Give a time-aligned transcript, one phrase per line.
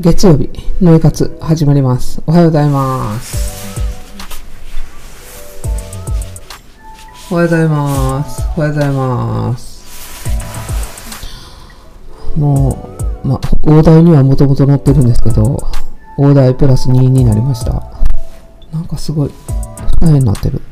[0.00, 0.48] 月曜日、
[0.80, 2.22] ノイ活始まります。
[2.24, 3.84] おはようございます。
[7.32, 8.42] おはようございます。
[8.56, 10.28] おはようございます。
[12.36, 12.88] も
[13.24, 15.58] う、まあ、大台にはもともと載ってるんですけど、
[16.16, 17.82] 大台プラス2になりました。
[18.72, 19.30] なんかすごい、
[20.02, 20.62] 二重になってる。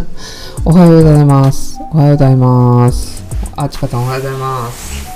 [0.66, 1.80] おはようございます。
[1.94, 3.24] おはようございます。
[3.56, 5.06] あ、ちかさんおはようございます。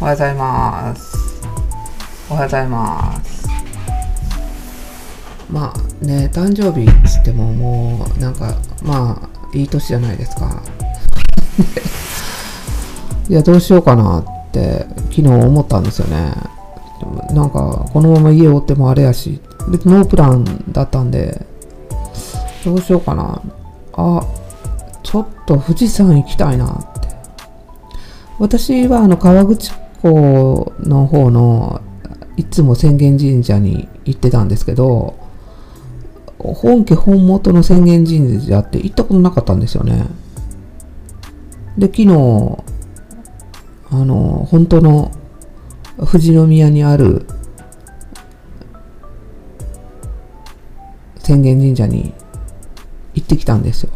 [0.00, 1.19] おはようございます。
[2.30, 3.48] おはようございます。
[5.50, 10.62] まあね、誕生日っつってももうなんかまあいい年じゃないですか。
[13.28, 16.32] いやどうしようかなって昨日思ったんですよね。
[17.34, 21.44] なんかこのまま家おってもあれやし別にノープランだったんで
[22.64, 23.42] どうしようかな。
[23.94, 24.22] あ
[25.02, 26.68] ちょっと富士山行きたいなっ
[27.00, 27.08] て。
[28.38, 31.80] 私はあの河口湖の方の
[32.40, 35.14] いつも浅間神社に行ってたんですけど
[36.38, 40.06] 本家本元の浅間神社って行ったことなかったんですよね。
[41.76, 42.06] で昨日
[43.90, 45.10] あの本当の
[45.98, 47.26] 富士宮にある
[51.22, 52.14] 浅間神社に
[53.12, 53.90] 行ってきたんですよ。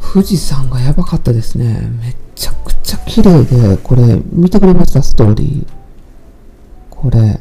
[0.00, 1.90] 富士山がやばかったですね。
[2.00, 5.02] めちゃくちゃ綺麗でこれ見てくれました？
[5.02, 5.77] ストーリー。
[7.00, 7.38] これ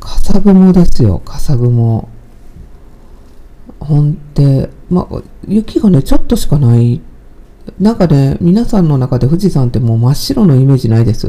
[0.00, 2.08] 笠雲ですよ笠雲。
[3.78, 7.00] ほんでまあ雪がねちょっとしかない。
[7.78, 11.28] なんかね皆さんの中で富士山ってもう真っ白のイメージないです。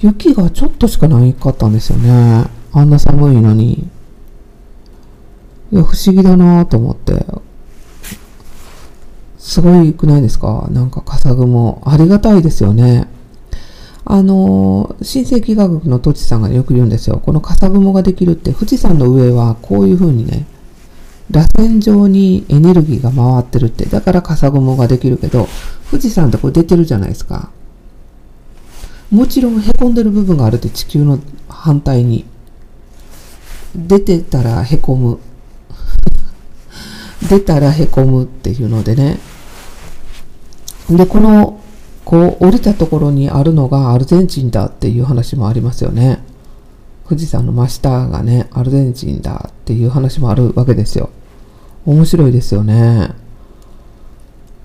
[0.00, 2.44] 雪がちょっとしかないかったんですよね。
[2.72, 3.88] あんな寒いのに。
[5.72, 7.24] いや不思議だなと思って。
[9.38, 10.68] すごいくないですか？
[10.72, 11.82] なんか笠雲。
[11.86, 13.08] ありがたいですよね。
[14.04, 17.20] あの新世紀学のとちさんがよく言うんですよ。
[17.24, 20.46] この笠雲ができるって富士山の上はこういう風にね、
[21.30, 23.86] 螺旋状にエネルギーが回ってるって。
[23.86, 25.48] だから笠雲ができるけど、
[25.90, 27.50] 富士山ってこれ出てるじゃないですか。
[29.10, 32.24] もちろん凹んでる部分があるって地球の反対に。
[33.76, 35.18] 出てたら凹む。
[37.28, 39.20] 出たら凹むっていうのでね。
[40.88, 41.59] で、この
[42.04, 46.22] こう降りたところにあるのがアルゼンチンだっていう話もありますよね。
[47.08, 51.10] 富士山の真下がね、アルゼンチンだっていう話もあるわけですよ。
[51.84, 53.10] 面白いですよね。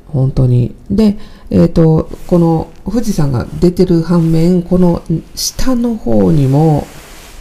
[0.07, 0.75] 本当に。
[0.89, 1.17] で、
[1.49, 5.01] えっ、と、この富士山が出てる反面、この
[5.33, 6.87] 下の方にも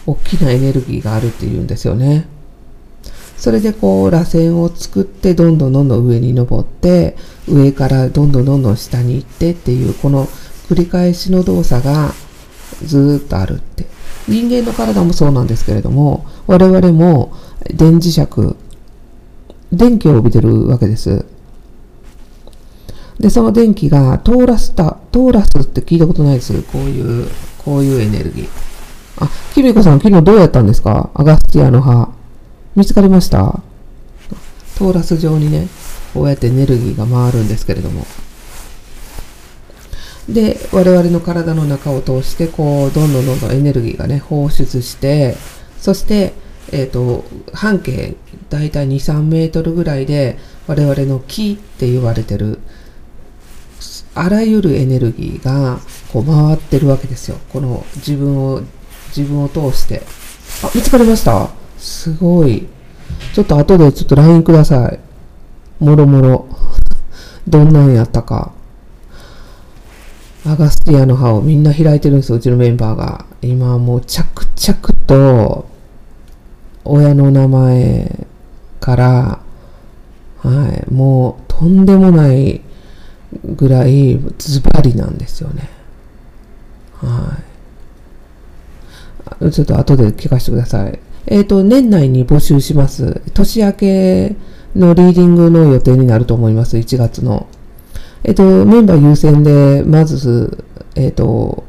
[0.07, 2.27] 大きなエネルギーがあるっていうんですよね。
[3.37, 10.25] それでこう螺旋を作ってどんどんどんどん上に登って上からどんどんどんどん下に行ってっていうこの
[10.69, 12.13] 繰り返しの動作が
[12.83, 13.85] ずっとあるって。
[14.27, 17.31] 人間の体もそうなんですけれども我々も
[17.71, 18.25] 電磁石
[19.71, 21.25] 電気を帯びてるわけです。
[23.19, 26.59] でその電気がトーラスタトーラスって聞いたことないです。
[26.63, 27.29] こういう
[27.59, 28.47] こういうエネルギー。
[29.19, 31.11] あキミコさん昨日どうやったんですか？
[31.13, 32.09] アガスティアの葉。
[32.75, 33.61] 見つかりました？
[34.77, 35.67] トーラス状にね、
[36.13, 38.05] こうやってエネルギーが回るんですけれども。
[40.27, 45.37] で、我々の体の中を通して、こう、どんどんどんどんエネルギーがね、放出して、
[45.79, 46.33] そして、
[46.71, 48.15] えっ、と、半径、
[48.49, 50.37] だいたい2、3メートルぐらいで、
[50.67, 52.59] 我々の気って言われてる、
[54.15, 55.79] あらゆるエネルギーが、
[56.11, 57.37] こう、回ってるわけですよ。
[57.53, 58.61] この自分を、
[59.15, 60.01] 自分を通して。
[60.63, 61.54] あ、見つかりました？
[61.85, 62.67] すごい。
[63.35, 64.99] ちょっと後でちょっと LINE ください。
[65.83, 66.47] もろもろ。
[67.47, 68.51] どんなんやったか。
[70.47, 73.25] アガスティアの葉をみんな開いてるんですよ、うちのメンバーが。
[73.41, 75.67] 今もう着々と、
[76.83, 78.27] 親の名前
[78.79, 79.39] から、
[80.39, 82.61] はい、もうとんでもない
[83.43, 85.69] ぐらいズバリなんですよね。
[86.95, 87.37] は
[89.41, 89.51] い。
[89.51, 90.99] ちょっと後で聞かせてください。
[91.27, 93.21] えっ、と、年内に募集します。
[93.33, 94.35] 年明け
[94.75, 96.77] のリーディングの予定になると思います。
[96.77, 97.47] 1月の。
[98.23, 100.63] えっ、と、メンバー優先で、まず、
[100.95, 101.63] えっ、と、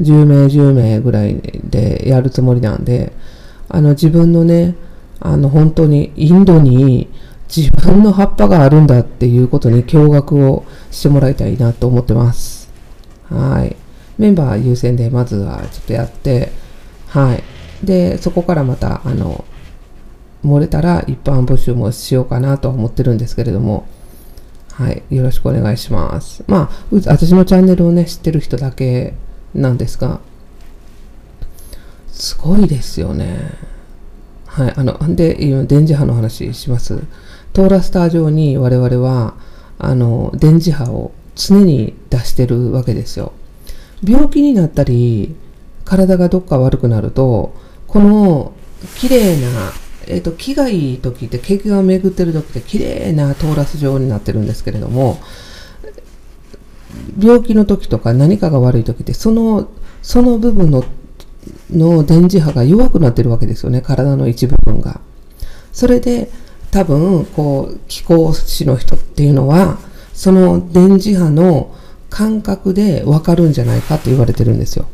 [0.00, 3.12] 10名、10名ぐらいでやるつもりなんで、
[3.68, 4.74] あの、自分のね、
[5.20, 7.08] あの、本当に、インドに
[7.54, 12.70] 自分の葉っぱがあるんだっていうことに驚愕をしてもらいたいなと思ってます。
[13.28, 13.76] はい。
[14.16, 16.52] メンバー優先で、まずはちょっとやって、
[17.08, 17.42] はい。
[17.82, 19.44] で、そこからまた、あの、
[20.44, 23.86] 漏れたら一般募集もしようかなとは思ってるんですけれども、
[24.72, 25.02] はい。
[25.10, 26.44] よろしくお願いします。
[26.46, 29.14] まあ、私のチャンネルをね、知ってる人だけ
[29.54, 30.20] なんですが、
[32.08, 33.50] すごいですよね。
[34.46, 34.72] はい。
[34.76, 37.02] あの、で、電磁波の話します。
[37.52, 39.34] トーラスター上に我々は、
[39.78, 43.32] あの、電磁波を常に出してるわけですよ。
[44.04, 45.34] 病気になったり、
[45.84, 47.52] 体がどっか悪くなると、
[47.88, 48.52] この
[48.96, 49.72] 綺麗な、
[50.06, 55.18] えっ、ー、と、気がいい時って、景気が巡ってる時って綺麗なトーラス状になってるんですけれども、
[57.18, 59.68] 病気の時とか何かが悪い時って、その、
[60.02, 60.84] その部分の、
[61.70, 65.00] の電磁波が弱くなってるわけですよね、体の一部分が。
[65.72, 66.30] それで、
[66.70, 69.78] 多分、こう、気候士の人っていうのは、
[70.12, 71.74] その電磁波の
[72.10, 74.86] 感覚でわかるんじゃないかって言われてるんですよ。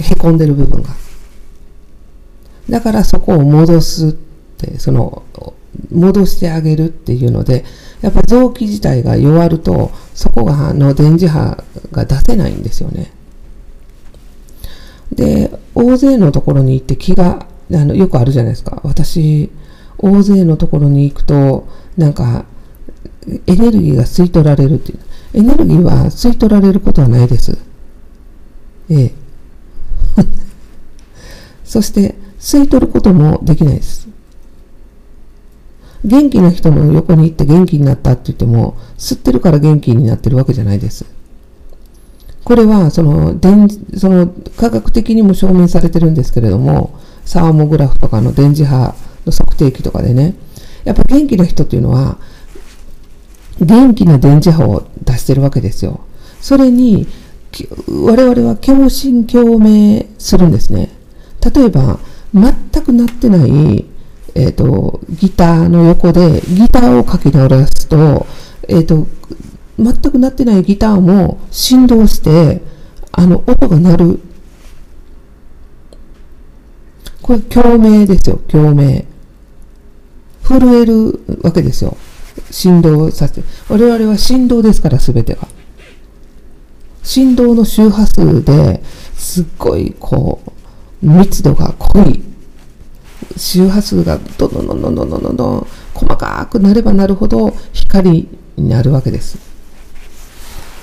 [0.00, 1.07] へこんでる部分が。
[2.68, 5.22] だからそこを戻すって、その、
[5.90, 7.64] 戻してあげるっていうので、
[8.00, 11.62] やっぱ臓器自体が弱ると、そこが、あの電磁波
[11.92, 13.12] が出せないんですよね。
[15.12, 18.80] で、大勢のところに行って気が、あの、よくあるじゃないですか。
[18.84, 19.50] 私、
[19.98, 22.44] 大勢のところに行くと、なんか、
[23.46, 24.98] エネルギーが吸い取られるっていう。
[25.34, 27.58] エネルギーは吸い取られることはないです。
[28.90, 29.12] ええ。
[31.64, 34.08] そして、吸い取ることもできないです。
[36.04, 41.04] 元気な人の横に行って元気になったって言っても、吸ってるから元気になってるわけじゃないです。
[42.44, 48.94] これは、その、電、その、科学的にも証明されてるんですけれども、サーモグラフとかの電磁波
[49.26, 50.34] の測定器とかでね、
[50.84, 52.16] やっぱ元気な人っていうのは、
[53.60, 56.00] 元気な電磁波を出してるわけですよ。
[56.40, 57.08] それに、
[57.88, 60.90] 我々は共振共鳴するんですね。
[61.54, 61.98] 例えば、
[62.34, 63.86] 全く鳴ってない、
[64.34, 68.26] えっ、ー、と、ギターの横でギターをかき鳴らすと、
[68.68, 69.06] えっ、ー、と、
[69.78, 72.62] 全く鳴ってないギターも振動して、
[73.12, 74.20] あの、音が鳴る。
[77.22, 79.06] これ、共鳴ですよ、共鳴。
[80.42, 81.96] 震えるわけですよ。
[82.50, 83.42] 振動させて。
[83.68, 85.46] 我々は振動ですから、すべてが。
[87.02, 88.82] 振動の周波数で
[89.14, 90.50] すっごいこう、
[91.02, 92.22] 密度が濃い。
[93.36, 99.38] 周波数がどんどんどんどんどんどんどん細かくなればなるほど光になるわけです。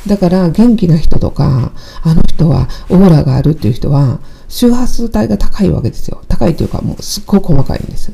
[0.08, 1.72] だから元気な人とか、
[2.04, 6.22] あの人はオーラがあるっていう人は、周波数帯が高いわけですよ。
[6.28, 8.14] 高いというかもうすっごい細かいんです。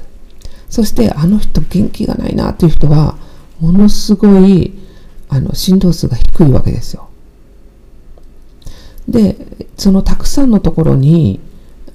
[0.69, 3.17] そしてあの人元気がないなっていう人は、
[3.59, 4.73] ものすごい
[5.29, 7.09] あの振動数が低いわけですよ。
[9.07, 9.35] で、
[9.77, 11.41] そのたくさんのところに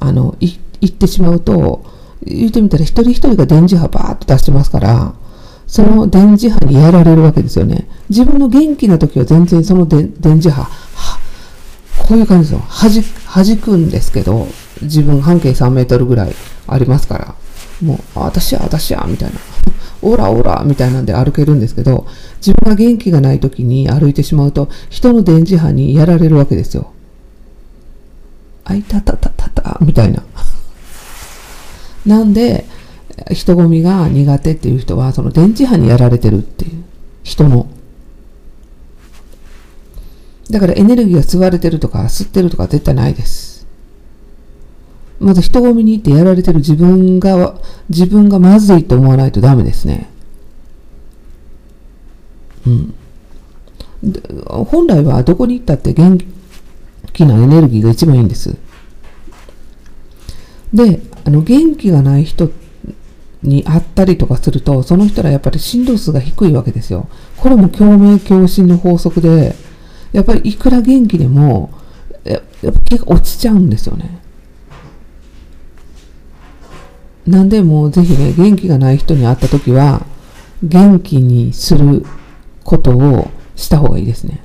[0.01, 0.51] あのい
[0.81, 1.85] 行ってしまうと、
[2.25, 5.15] 言ってみたら一人一人が電磁波バーッと出してますから、
[5.67, 7.89] その電磁波にやられるわけですよね。
[8.09, 10.67] 自分の元気な時は全然その電磁波、
[11.99, 12.65] こういう感じですよ。
[12.67, 14.47] はじ、弾くんですけど、
[14.83, 16.35] 自分半径3メートルぐらい
[16.69, 17.35] ありますから、
[17.83, 19.41] もう、私や、私や、みたいな。
[20.03, 22.07] オラオラみたいなんで歩けるんですけど、
[22.37, 26.93] 自分が元気がない時に歩いてしまうと、人の電磁波にやられるわけですよ。
[28.65, 29.31] あいたたた
[29.81, 30.23] みたいな。
[32.05, 32.67] なんで、
[33.32, 36.87] 人混みが苦手っていう人は、その電磁波にやられてるっていう。
[37.26, 37.67] 人の。
[40.49, 43.66] だからエネルギーが吸われてるとか吸ってるとか絶対ないです。
[45.18, 50.09] まず人混みに行ってやられてる自分が、自分がまずいと思わないとダメですね。
[52.64, 52.95] うん。
[54.66, 56.16] 本来はどこに行ったって元
[57.12, 58.56] 気なエネルギーが一番いいんです。
[60.76, 62.50] で、あの元気がない人
[63.42, 67.09] に会ったりとかすると、その人らやっぱり振動数が低いわけですよ。
[67.38, 69.56] これも共鳴共振の法則で、
[70.12, 71.71] やっぱりいくら元気でも、
[72.25, 74.21] やっぱ気が落ちちゃうんですよね。
[77.26, 80.04] なんでもうぜひね、元気がない人に会った時は、
[80.62, 82.04] 元気にする
[82.64, 84.42] ことをした方がいいですね。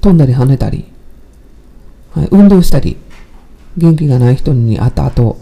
[0.00, 0.86] 飛んだり跳ねたり、
[2.12, 2.96] はい、運動したり、
[3.78, 5.38] 元気がない人に会った後、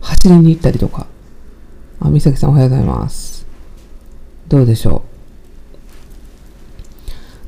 [0.00, 1.06] 走りに行ったりとか。
[2.00, 3.46] あ、美咲さんおはようございます。
[4.48, 5.02] どうでしょ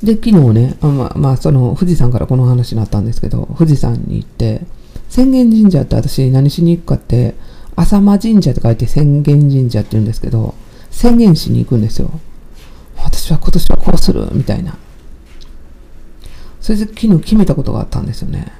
[0.01, 0.05] う？
[0.05, 4.61] で、昨日ね、あまあ、まあ、その、富士山からこの話になったんですけど、富士山に行って、
[5.09, 7.35] 浅間神社って私何しに行くかって、
[7.75, 10.55] 浅間神社って書いて浅間神社って言うんですけど、
[10.91, 12.09] 宣言しに行くんですよ。
[12.97, 14.77] 私は今年はこうするみたいな。
[16.61, 18.51] それで昨日決めたことがあったんですよね。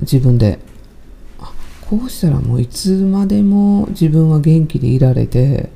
[0.00, 0.58] 自分で。
[1.88, 5.70] こうしたらもういつまでも自分は元気でいられて、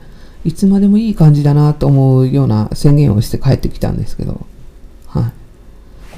[0.45, 4.47] いつまでもいい感じだなと思うような宣言をして帰ってきたんですけど、
[5.07, 5.33] はい。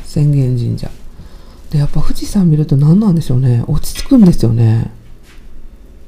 [0.04, 0.90] 宣言神社。
[1.70, 3.64] で、やっぱ富士山見ると何なんでしょうね。
[3.68, 4.90] 落ち着くんですよね。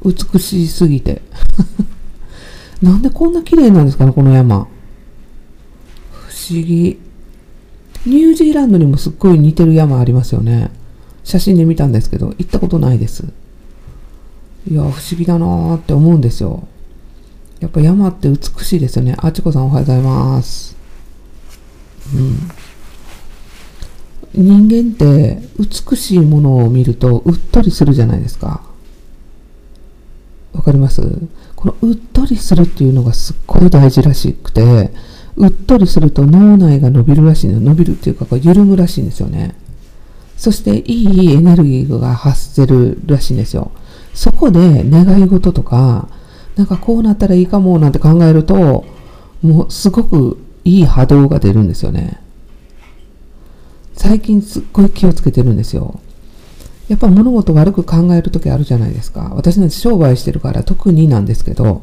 [0.05, 1.23] 美しすぎて。
[2.83, 4.57] なんでこんな綺麗なんですかね、この山。
[4.57, 6.99] 不思議。
[8.05, 10.71] ニュージーランドにもすっごい似てる山ありますよね。
[11.27, 13.25] 写真で見たんですけど、行ったことないです。
[14.71, 16.69] いや、不思議だなーって思うんですよ。
[17.59, 19.17] やっぱ山って美しいですよね。
[19.19, 20.77] あちこさんおはようございます。
[22.15, 22.39] うん。
[24.69, 28.63] 人間って美しいものを見るとうっとりするじゃないですか。
[30.53, 31.03] わかります？
[31.57, 34.93] このうっとりするっていうのがすっごい大事らしくて、
[35.37, 37.61] うっとりすると脳内が伸びるらしいの。
[37.61, 39.57] 伸びるっていうか、緩むらしいんですよね。
[40.37, 43.73] そしていいエネルギーが発せるらしいんですよ。
[44.15, 46.09] そこで願い事とか、
[46.57, 48.85] なんかこうなったらいいかもなんて考えると、
[49.43, 52.21] もうすごくいい波動が出るんですよね。
[53.95, 56.01] 最近すっごい気をつけてるんですよ。
[56.89, 59.33] やっぱ物事悪く考える時あるじゃないですか。
[59.35, 61.83] 私なんて商売してるから特になんですけど、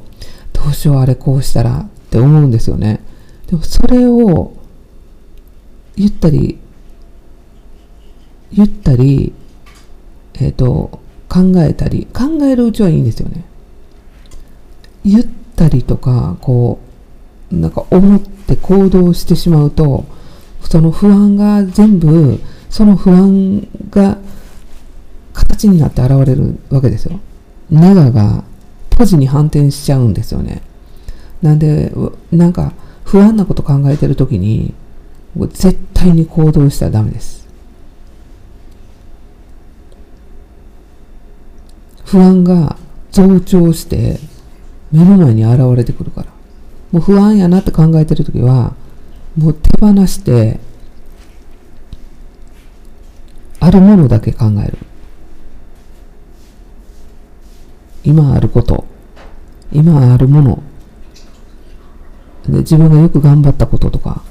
[0.54, 3.02] どうしようあれこうしたらって思うんですよね。
[3.48, 4.54] でもそれを
[5.96, 6.60] 言ったり、
[8.56, 9.34] 言ったり、
[10.36, 13.44] えっ、ー、と、考えたり、考えるうちはいいんですよね。
[15.04, 16.80] 言ったりとか、こ
[17.52, 20.06] う、なんか思って行動してしまうと、
[20.62, 24.18] その不安が全部、その不安が
[25.34, 27.20] 形になって現れるわけですよ。
[27.70, 28.44] ネガが
[28.92, 30.62] ポジに反転しちゃうんですよね。
[31.42, 31.92] なんで、
[32.32, 34.74] なんか不安なこと考えてるときに、
[35.36, 37.43] 絶対に行動したらダメです。
[42.14, 42.78] 不安が
[43.12, 44.20] 増長して
[44.92, 46.28] 目の前に現れてくるから。
[46.92, 48.76] もう不安やなって考えてるときは、
[49.36, 50.60] もう手放して、
[53.60, 54.78] あるものだけ考える。
[58.04, 58.86] 今あること、
[59.72, 60.64] 今あるもの、
[62.48, 64.22] で自分がよく頑張ったこととか、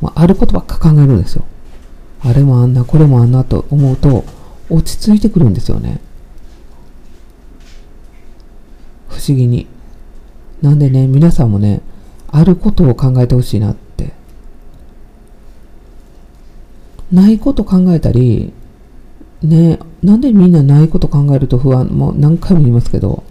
[0.00, 1.44] まあ、あることばっか考えるんですよ。
[2.22, 4.24] あれもあんな、これもあんなと思うと、
[4.70, 6.05] 落ち着いてくるんですよね。
[9.16, 9.66] 不思議に。
[10.60, 11.80] なんでね、皆さんもね、
[12.28, 14.12] あることを考えてほしいなって。
[17.10, 18.52] ないこと考えたり、
[19.42, 23.24] ね、なんでみんなないこと考えると不安、もう何回も言いますけど、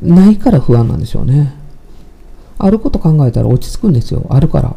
[0.00, 1.54] ないから不安なんでしょうね。
[2.58, 4.26] あること考えたら落ち着くんですよ。
[4.30, 4.76] あるから。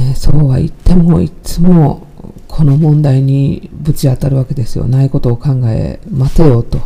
[0.00, 2.06] ね、そうは言っても、いつも
[2.52, 4.84] この問題にぶち当たるわけですよ。
[4.84, 6.78] ないことを考え、待てよと。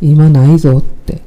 [0.00, 1.22] 今ないぞって。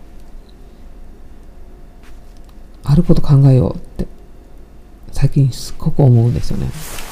[2.84, 4.06] あること考えようって。
[5.14, 6.68] 最近すっごく思うんですよね。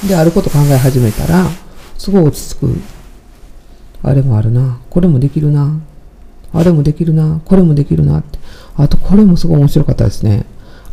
[0.06, 1.48] で、あること考え始めたら、
[1.98, 2.82] すごい落ち着く。
[4.04, 4.78] あれもあるな。
[4.90, 5.80] これもできるな。
[6.52, 7.40] あれもできるな。
[7.46, 8.40] これもできるなって。
[8.76, 10.46] あと、これもすごい面白かったですね。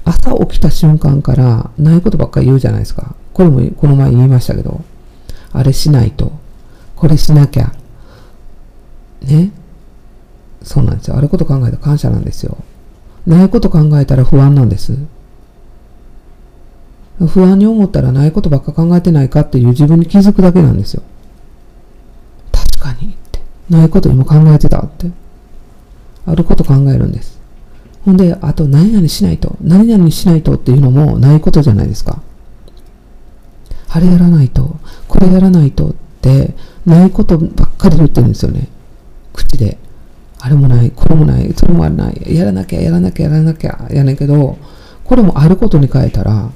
[0.04, 3.16] 朝起きた瞬間から、ないことばっかり言うじゃないですか。
[3.32, 4.82] これもこの前言いましたけど、
[5.52, 6.32] あれしないと。
[6.96, 7.72] これしなきゃ。
[9.22, 9.50] ね？
[10.62, 11.16] そうなんですよ。
[11.16, 12.58] あること考えたら感謝なんですよ。
[13.26, 14.96] ないこと考えたら不安なんです。
[17.18, 21.02] 不安に思ったらないことばっか考えてないかっていう自分に気づくだけなんですよ。
[22.52, 23.40] 確かにって。
[23.70, 25.10] ないこと今考えてたって。
[26.26, 27.38] あること考えるんです。
[28.04, 29.56] ほんで、あと何々しないと。
[29.60, 32.22] 何々しないとっていうのもないことじゃないですか。
[33.90, 34.76] あれやらないと。
[35.06, 36.54] これやらないとって、
[36.86, 38.68] ないことばっかり言ってるんですよね。
[39.32, 39.78] 口で。
[40.40, 42.36] あれもない、これもない、それもあれない。
[42.36, 44.56] やらなきゃ、やらなきゃ、やらなきゃ、やねんけど、
[45.04, 46.50] これもあることに変えたら、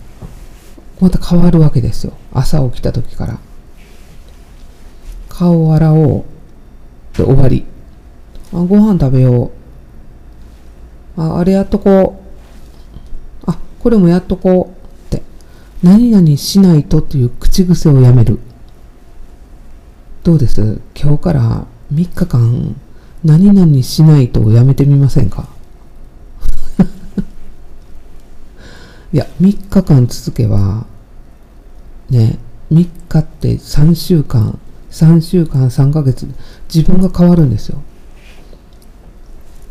[1.01, 2.13] また変わるわけですよ。
[2.33, 3.39] 朝起きた時から。
[5.29, 6.25] 顔を洗おう。
[7.17, 7.65] で、終わり。
[8.53, 9.51] あ、ご飯食べよ
[11.17, 11.21] う。
[11.21, 12.23] あ、あれやっとこ
[13.47, 13.51] う。
[13.51, 14.82] あ、これもやっとこう。
[15.83, 18.39] 何々しないとっていう口癖をやめる。
[20.23, 20.81] どうです？
[20.95, 22.77] 今日から3日間
[23.25, 25.49] 何々しないとやめてみませんか？
[29.13, 30.87] いや、3日間続けば、
[32.11, 32.39] ね、
[32.73, 34.59] 3日って3週間、
[34.91, 36.29] 3週間、3ヶ月、
[36.73, 37.83] 自分が変わるんですよ。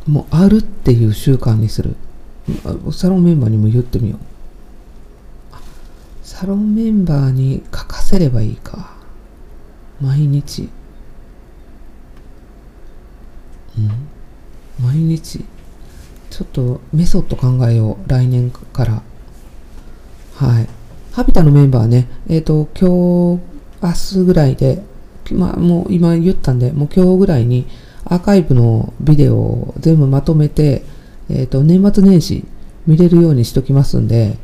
[0.07, 1.95] もう、あるっていう習慣にする。
[2.91, 4.19] サロンメンバーにも言ってみよう。
[6.41, 8.95] サロンメンバーに書かせればいいか。
[10.01, 10.69] 毎日。
[13.77, 14.09] うん
[14.83, 15.45] 毎日
[16.31, 18.09] ちょっとメソッド考えよう。
[18.09, 19.03] 来年から。
[20.33, 20.67] はい。
[21.11, 23.43] ハビタのメンバーね、えっ、と、今日、
[23.83, 24.81] 明日ぐらいで、
[25.33, 27.67] まあ、もう今言ったんで、もう今日ぐらいに
[28.03, 30.81] アーカイブのビデオを全部まとめて、
[31.29, 32.45] えっ、と、年末年始
[32.87, 34.39] 見れるようにしときますんで、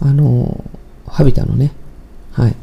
[0.00, 0.62] あの、
[1.10, 1.72] ハビタのね、
[2.32, 2.54] はい。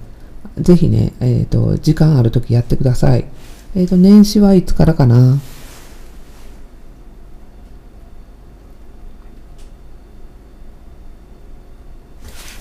[0.60, 3.26] ぜひね、えっ、と、時間あるときやってください。
[3.76, 5.38] えっ、と、年始はいつからかな？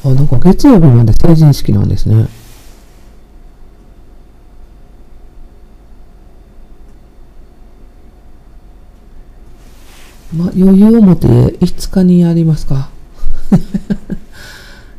[0.05, 2.29] あ、なんか月曜日まで成人式なんですね。
[10.37, 12.91] まあ、余裕を持って5日にやりますか？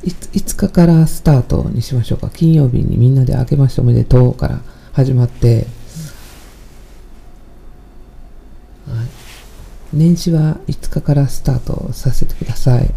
[0.10, 2.30] 5日からスタートにしましょうか。
[2.30, 4.62] 金曜日にみんなで明けましておめでとうから
[4.94, 5.68] 始まって、
[8.88, 9.08] はい、
[9.94, 12.90] 年始は5日からスタートさせてください。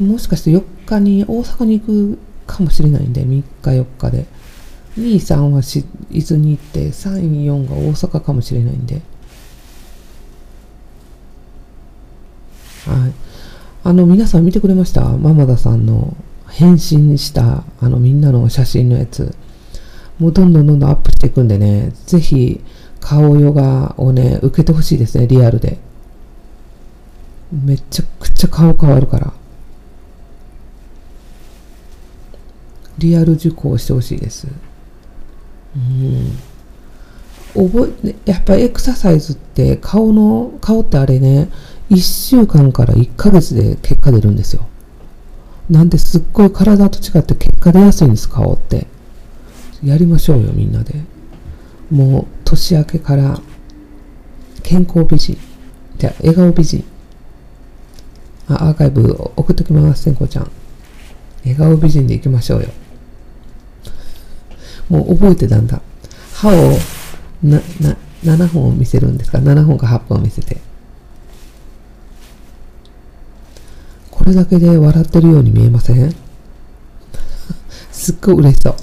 [0.00, 4.26] もしかして4日に大阪に行くかもしれないんで、3日4日で。
[4.98, 5.62] 2、3は
[6.10, 9.00] 伊豆に行って、3、4が大阪かもしれないんで。
[12.86, 13.12] はい。
[13.92, 15.02] あの、皆さん見てくれました？
[15.02, 16.16] ママダさんの
[16.48, 19.34] 返信した、あの、みんなの写真のやつ。
[20.18, 22.62] もうどんどんどんどんアップしていくんでね、ぜひ、
[23.00, 25.78] 顔ヨガをね、受けてほしいですね、リアルで。
[27.52, 29.34] めちゃくちゃ顔変わるから。
[32.96, 34.48] リアル受講してほしいです。
[35.76, 36.32] うん。
[37.70, 41.50] 覚え、やっぱエクササイズって顔の、顔ってあれね、
[41.92, 44.66] 1週間から1ヶ月で結果出るんですよ。
[45.68, 48.86] なんですっごい体と違って結果出やすいんです、顔って。
[49.84, 50.94] やりましょうよ、みんなで。
[51.90, 53.38] もう、年明けから、
[54.62, 55.36] 健康美人。
[55.98, 56.82] じゃあ、笑顔美人。
[58.48, 60.50] あ、アーカイブ送っときます、千子ちゃん。
[61.44, 62.68] 笑顔美人でいきましょうよ。
[64.88, 65.82] もう覚えてたんだ。
[66.32, 66.52] 歯を、
[67.42, 70.71] な、な、7本見せるんですか ?7 本か8本見せて。
[74.22, 76.14] これだけで笑ってるように見えません？
[77.90, 78.74] すっごい嬉しそう。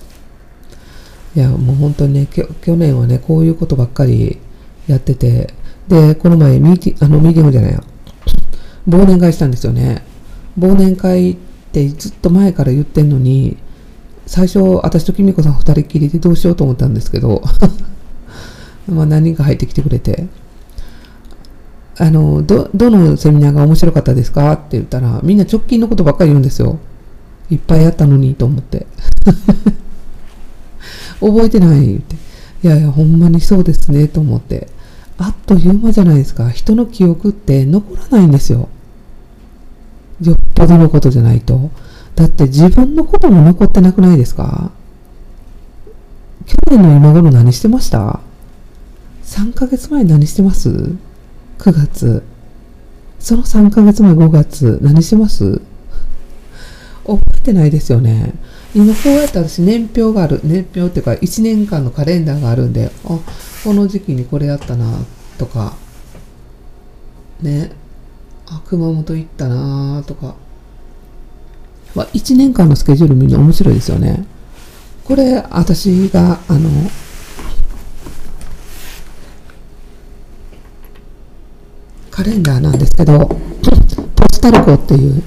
[1.34, 4.38] いや、もう本当にね、去年はね、こういうことばっかり
[4.88, 5.54] やってて、
[5.88, 7.82] で、この前、ミーティング、あの、ミーティングじゃないや、
[8.90, 10.04] 忘年会したんですよね。
[10.60, 11.38] 忘年会っ
[11.72, 13.56] てずっと前から言ってんのに、
[14.28, 17.42] 最初、私ときみこさん二人きりでどうしようと思ったんですけど、
[18.92, 20.28] まあ何人か入ってきてくれて、
[22.02, 24.54] あの、ど、どのセミナーが面白かったですか？
[24.54, 26.80] って言ったら、みんな直近のことばっかり言うんですよ。
[27.52, 28.88] いっぱいやったのにと思って。
[31.20, 32.16] 覚えてないって。
[32.64, 34.70] いやいや、ほんまにそうですね、と思って。
[35.18, 36.50] あっという間じゃないですか。
[36.50, 38.70] 人の記憶って残らないんですよ。
[40.22, 41.70] よっぽどのことじゃないと。
[42.16, 44.72] だって自分のことも残ってなくないですか？
[46.46, 48.22] 去年の今頃何してました
[49.26, 50.96] ?3 ヶ月前何してます？
[51.60, 52.24] ?9 月。
[53.20, 55.62] その3ヶ月前5月何します？
[57.06, 58.34] 覚えてないですよね。
[58.74, 63.20] 今こうやって私年表がある、年表っていうか1年間のカレンダーがあるんで、あ、
[63.64, 64.86] この時期にこれやったな、
[65.38, 65.76] とか、
[67.42, 67.72] ね、
[68.48, 70.36] あ、熊本行ったな、とか。
[71.96, 74.26] まあ、1年間のスケジュール見るの面白いですよね。
[75.04, 76.70] これ、私が、あの、
[82.20, 83.38] カレンダーなんですけど、ポ
[84.30, 85.24] スタルコっていう、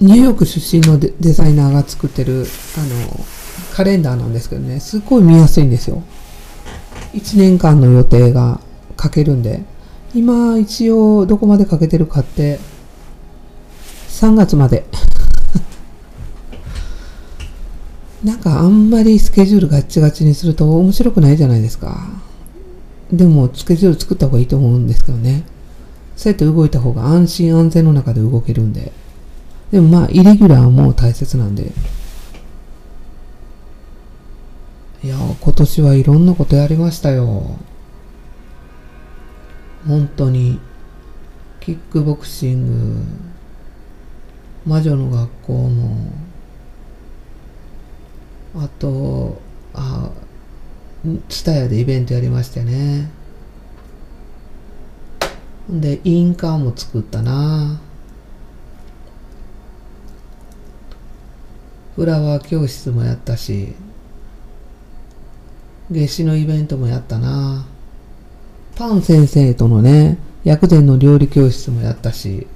[0.00, 2.44] ニューヨーク出身のデザイナーが作ってる、
[2.76, 3.24] あの、
[3.72, 6.02] カレンダーなんですけどね、すごい見やすいんですよ。
[7.14, 8.60] 1年間の予定が
[9.02, 9.62] 書けるんで、
[10.14, 12.60] 今一応どこまで書けてるかって、
[14.10, 14.84] 3月まで。
[18.22, 22.10] なんかあんまりスケジュールガッチガチにすると面白くないじゃないですか。
[23.10, 25.44] でもスケジュール作った方がいいと思うんですけどね。
[26.22, 28.92] そうやって動いた方が安心安全の中で動けるんで。
[29.72, 31.72] でもまあ、イレギュラーも大切なんで。
[35.02, 37.56] いや、今年はいろんなことやりましたよ。
[39.84, 40.60] 本当に。
[41.58, 43.02] キックボクシング、
[44.64, 45.96] 魔女の学校も、
[48.54, 49.42] あと、
[49.74, 50.08] あ、
[51.28, 53.10] ツタヤでイベントやりましたね。
[55.68, 57.80] で、印鑑も作ったな。
[61.96, 63.74] フラワー教室もやったし、
[65.90, 67.66] 夏至のイベントもやったな。
[68.76, 72.46] パン先生とのね、薬膳の料理教室もやったし、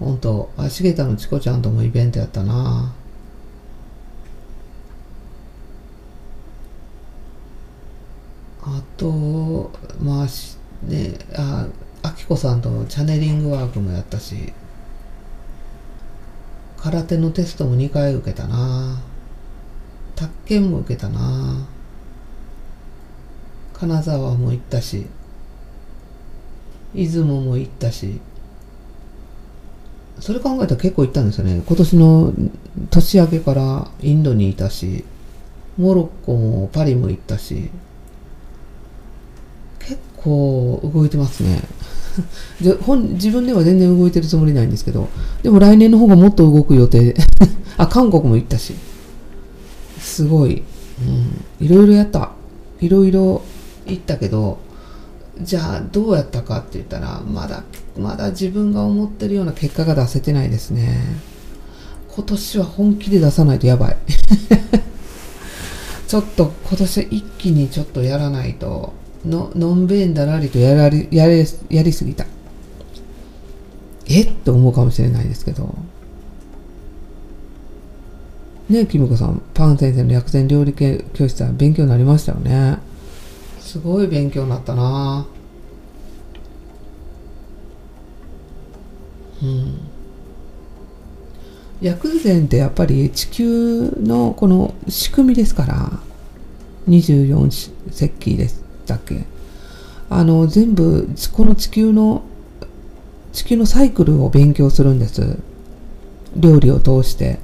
[0.00, 2.92] ほんと、あ、しげたのチコちゃんともイベントやったな。
[8.62, 9.70] あと、
[10.00, 10.26] まあ、
[10.86, 11.66] ね、あ、
[12.02, 14.52] あきこさんとチャネリングワークもやったし、
[16.78, 19.00] 空手のテストも2回受けたな。
[20.14, 21.66] 宅建も受けたな。
[23.72, 25.06] 金沢も行ったし、
[26.94, 28.20] 出雲も行ったし、
[30.20, 31.62] それ考えたら結構行ったんですよね。
[31.66, 32.32] 今年の
[32.90, 35.04] 年明けからインドにいたし、
[35.78, 37.70] モロッコもパリも行ったし、
[40.22, 41.62] 結構動いてますね。
[42.60, 45.08] で本自分では全然動いてるつもりないんですけど、
[45.42, 47.16] でも来年の方がもっと動く予定。
[47.76, 48.74] あ、韓国も行ったし。
[49.98, 50.62] すごい。
[51.60, 51.66] うん。
[51.66, 52.30] いろいろやった。
[52.80, 53.42] いろいろ
[53.86, 54.58] 行ったけど、
[55.40, 57.64] じゃあどうやったかって言ったら、まだ、
[57.98, 61.00] まだ自分が思ってるような結果が出せてないですね。
[62.14, 63.96] 今年は本気で出さないとやばい。
[66.06, 68.92] ちょっと今年は一気にちょっとやらないと、
[69.24, 72.26] の、のんべんだらりとやらり、やり、やりすぎた。
[74.06, 74.22] え？
[74.22, 75.74] って思うかもしれないですけど。
[78.68, 82.78] ねえ、キムコさん、パン先生の薬膳料理教室は勉強になりましたよね。
[83.60, 85.26] すごい勉強になったな
[89.42, 89.78] うん
[91.80, 95.90] 薬膳ってやっぱり地球のこの仕組みですから
[96.86, 97.50] 24
[97.90, 99.24] 節気でしたっけ？
[100.10, 102.22] あの全部この地球の
[103.32, 105.38] 地球のサイクルを勉強するんです。
[106.36, 107.38] 料理を通して。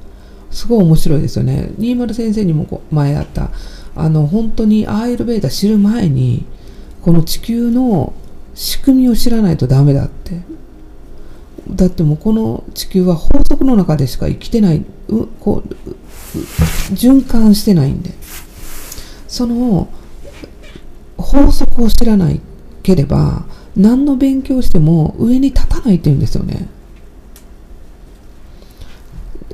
[0.51, 1.71] すごい面白いですよね。
[1.79, 3.51] 新丸先生にも前あった。
[3.95, 6.47] あの本当にアーユルベーダ知る前に
[7.03, 8.15] この地球の
[8.55, 10.41] 仕組みを知らないとダメだって。
[11.69, 14.85] だってもうこの地球は法則の中でしか生きてない。
[15.09, 15.75] うこう
[16.95, 18.11] 循環してないんで。
[19.29, 19.89] その
[21.19, 22.41] 法則を知らない
[22.83, 23.45] ければ
[23.77, 26.69] 何の勉強しても上に立たないって言うんですよね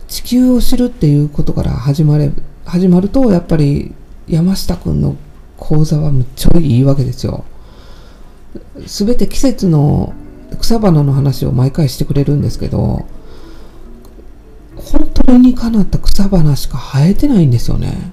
[0.07, 2.31] 地球を知るっていうことから始まれ
[2.65, 3.93] 始まるとやっぱり
[4.29, 5.17] 山下くんの
[5.57, 7.45] 講座はむっちゃいいわけですよ。
[8.87, 10.15] すべて季節の
[10.61, 13.07] 草花の話を毎回してくれるんですけど、
[14.77, 18.13] 本当にかなった草花しか生えてないんですよね。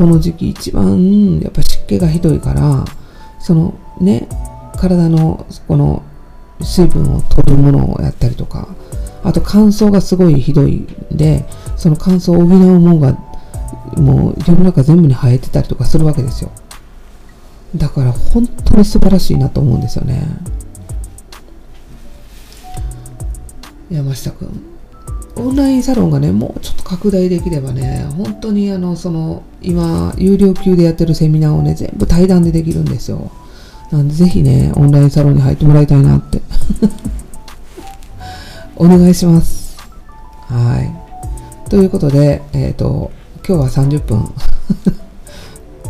[0.00, 2.86] この時期一番やっぱ湿気がひどいから、
[3.38, 4.26] そのね、
[4.78, 6.02] 体のこの
[6.62, 8.66] 水分を取るものをやったりとか、
[9.22, 11.44] あと乾燥がすごいひどいんで、
[11.76, 13.12] その乾燥を補うものが
[13.98, 16.50] もう世の中全部に生えてたりとかするわけですよ。
[17.76, 20.26] だから本当に素晴らしいなと思うんですよね。
[23.90, 24.69] 山下くん。
[25.36, 33.30] オンラインサロンがねもうちょっと拡大できればね本当にあのその今有料級でやってるセミナーをね全部対談でできるんですよ。
[33.90, 36.42] なんでぜひねオンラインサロンに入ってもらいたいなって。
[38.76, 39.76] お願いします。
[40.48, 40.80] は
[41.66, 41.68] い。
[41.68, 43.10] ということでえっ、ー、と
[43.46, 44.28] 今日は30分。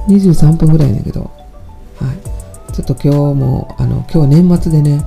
[0.08, 2.72] 23分ぐらいだけど、はい。
[2.72, 5.04] ちょっと今日も、あの、今日年末でね、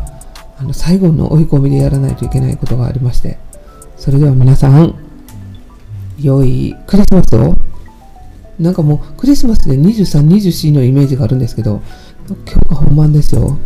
[0.57, 3.37] あの、最後の追い込みでやらないといけないことがありまして、
[3.97, 4.95] それでは皆さん、
[6.19, 7.55] 良いクリスマスを
[8.59, 11.81] なんかもうクリスマスで23、24のイメージがあるんですけど、
[12.27, 13.57] 今日が本番ですよ。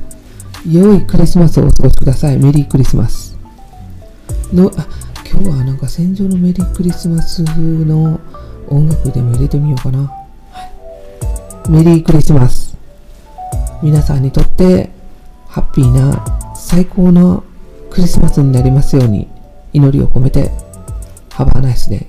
[0.70, 2.38] 良いクリスマスをお過ごしください。
[2.38, 3.38] メリークリスマス。
[4.54, 4.88] の、あ、
[5.30, 8.20] 今日はなんか戦場のメリークリスマス風の
[8.70, 10.00] 音楽でも入れてみようかな。
[10.00, 10.28] は
[11.68, 12.78] い、メリークリスマス。
[13.84, 14.90] 皆さんにとって
[15.48, 17.44] ハッピーな最高の
[17.92, 19.28] クリスマスになりますように
[19.78, 20.52] 祈りを込めて
[21.30, 22.08] Have a nice day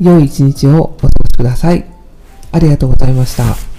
[0.00, 1.84] 良い一日をお過ごしください。
[2.50, 3.73] ありがとうございました。